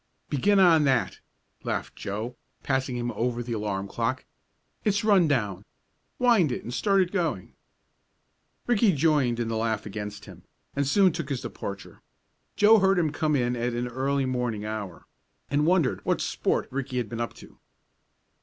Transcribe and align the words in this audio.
"Begin 0.31 0.59
on 0.59 0.83
that," 0.85 1.19
laughed 1.63 1.95
Joe 1.95 2.35
passing 2.63 2.97
him 2.97 3.11
over 3.11 3.43
the 3.43 3.53
alarm 3.53 3.87
clock. 3.87 4.25
"It's 4.83 5.03
run 5.03 5.27
down. 5.27 5.63
Wind 6.17 6.51
it 6.51 6.63
and 6.63 6.73
start 6.73 7.01
it 7.03 7.11
going!" 7.11 7.53
Ricky 8.65 8.93
joined 8.93 9.39
in 9.39 9.47
the 9.47 9.55
laugh 9.57 9.85
against 9.85 10.25
him, 10.25 10.41
and 10.75 10.87
soon 10.87 11.11
took 11.11 11.29
his 11.29 11.41
departure. 11.41 12.01
Joe 12.55 12.79
heard 12.79 12.97
him 12.97 13.11
come 13.11 13.35
in 13.35 13.55
at 13.55 13.75
an 13.75 13.87
early 13.89 14.25
morning 14.25 14.65
hour, 14.65 15.05
and 15.51 15.67
wondered 15.67 16.03
what 16.03 16.19
"sport" 16.19 16.67
Ricky 16.71 16.97
had 16.97 17.07
been 17.07 17.21
up 17.21 17.35
to. 17.35 17.59